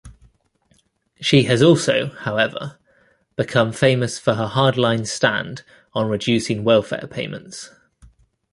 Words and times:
She 1.21 1.43
has 1.43 1.61
also, 1.61 2.07
however, 2.07 2.79
become 3.35 3.71
famous 3.71 4.17
for 4.17 4.33
her 4.33 4.47
hardline 4.47 5.05
stand 5.05 5.61
on 5.93 6.09
reducing 6.09 6.63
welfare 6.63 7.05
payments. 7.07 7.69